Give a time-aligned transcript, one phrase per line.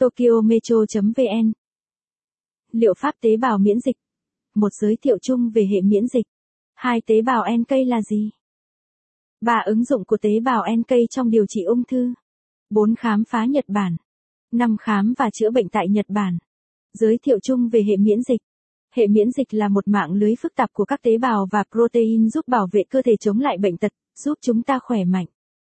[0.00, 1.52] TokyoMetro.vn.
[2.72, 3.96] Liệu pháp tế bào miễn dịch
[4.54, 6.26] Một giới thiệu chung về hệ miễn dịch.
[6.74, 8.30] Hai tế bào NK là gì?
[9.40, 12.12] Ba ứng dụng của tế bào NK trong điều trị ung thư.
[12.70, 13.96] 4 khám phá Nhật Bản.
[14.52, 16.38] 5 khám và chữa bệnh tại Nhật Bản.
[16.92, 18.40] Giới thiệu chung về hệ miễn dịch.
[18.94, 22.28] Hệ miễn dịch là một mạng lưới phức tạp của các tế bào và protein
[22.28, 23.92] giúp bảo vệ cơ thể chống lại bệnh tật,
[24.24, 25.26] giúp chúng ta khỏe mạnh.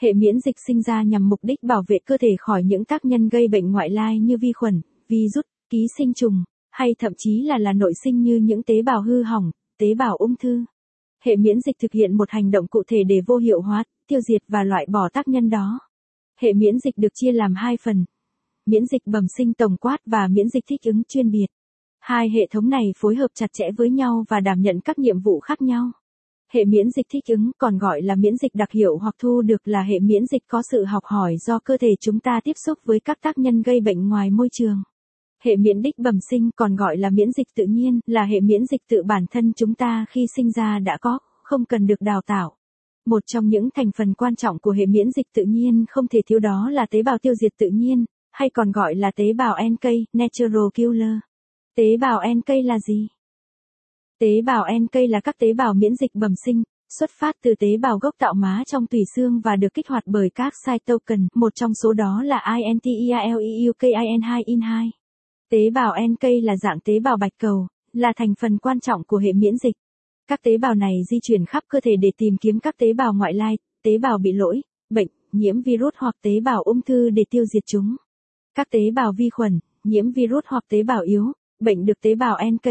[0.00, 3.04] Hệ miễn dịch sinh ra nhằm mục đích bảo vệ cơ thể khỏi những tác
[3.04, 7.42] nhân gây bệnh ngoại lai như vi khuẩn, virus, ký sinh trùng, hay thậm chí
[7.42, 10.64] là là nội sinh như những tế bào hư hỏng, tế bào ung thư.
[11.24, 14.20] Hệ miễn dịch thực hiện một hành động cụ thể để vô hiệu hóa, tiêu
[14.20, 15.78] diệt và loại bỏ tác nhân đó.
[16.40, 18.04] Hệ miễn dịch được chia làm hai phần.
[18.66, 21.46] Miễn dịch bẩm sinh tổng quát và miễn dịch thích ứng chuyên biệt.
[21.98, 25.20] Hai hệ thống này phối hợp chặt chẽ với nhau và đảm nhận các nhiệm
[25.20, 25.90] vụ khác nhau.
[26.52, 29.68] Hệ miễn dịch thích ứng còn gọi là miễn dịch đặc hiệu hoặc thu được
[29.68, 32.78] là hệ miễn dịch có sự học hỏi do cơ thể chúng ta tiếp xúc
[32.84, 34.82] với các tác nhân gây bệnh ngoài môi trường.
[35.42, 38.66] Hệ miễn đích bẩm sinh còn gọi là miễn dịch tự nhiên là hệ miễn
[38.66, 42.20] dịch tự bản thân chúng ta khi sinh ra đã có, không cần được đào
[42.26, 42.56] tạo.
[43.06, 46.20] Một trong những thành phần quan trọng của hệ miễn dịch tự nhiên không thể
[46.26, 49.56] thiếu đó là tế bào tiêu diệt tự nhiên, hay còn gọi là tế bào
[49.70, 51.18] NK, Natural Killer.
[51.76, 53.08] Tế bào NK là gì?
[54.20, 56.62] Tế bào NK là các tế bào miễn dịch bẩm sinh,
[56.98, 60.02] xuất phát từ tế bào gốc tạo má trong tủy xương và được kích hoạt
[60.06, 64.90] bởi các cytokine, một trong số đó là INTEILEUKIN2-IN2.
[65.50, 69.16] Tế bào NK là dạng tế bào bạch cầu, là thành phần quan trọng của
[69.16, 69.74] hệ miễn dịch.
[70.28, 73.14] Các tế bào này di chuyển khắp cơ thể để tìm kiếm các tế bào
[73.14, 77.24] ngoại lai, tế bào bị lỗi, bệnh, nhiễm virus hoặc tế bào ung thư để
[77.30, 77.96] tiêu diệt chúng.
[78.54, 81.24] Các tế bào vi khuẩn, nhiễm virus hoặc tế bào yếu,
[81.60, 82.70] bệnh được tế bào NK.